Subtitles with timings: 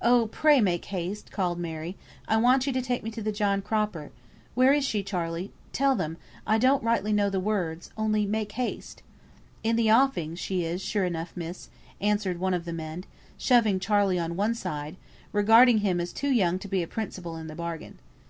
[0.00, 1.94] "Oh, pray make haste," called Mary.
[2.26, 4.10] "I want you to take me to the John Cropper.
[4.54, 5.52] Where is she, Charley?
[5.74, 9.02] Tell them I don't rightly know the words, only make haste!"
[9.62, 11.68] "In the offing she is, sure enough, miss,"
[12.00, 13.04] answered one of the men,
[13.36, 14.96] shoving Charley on one side,
[15.30, 17.98] regarding him as too young to be a principal in the bargain.